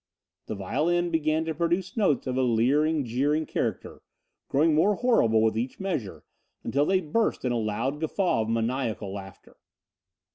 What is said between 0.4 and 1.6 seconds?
The violin began to